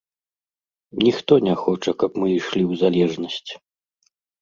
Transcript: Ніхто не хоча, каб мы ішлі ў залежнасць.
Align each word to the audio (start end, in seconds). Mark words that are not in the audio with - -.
Ніхто 1.05 1.33
не 1.49 1.55
хоча, 1.65 1.91
каб 2.05 2.11
мы 2.25 2.33
ішлі 2.39 2.63
ў 2.71 2.83
залежнасць. 2.83 3.51